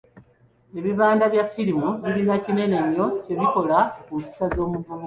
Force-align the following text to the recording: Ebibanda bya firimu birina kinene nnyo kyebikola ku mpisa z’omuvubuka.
Ebibanda 0.79 1.25
bya 1.33 1.45
firimu 1.53 1.89
birina 2.03 2.35
kinene 2.43 2.77
nnyo 2.85 3.05
kyebikola 3.23 3.77
ku 4.05 4.11
mpisa 4.19 4.45
z’omuvubuka. 4.53 4.93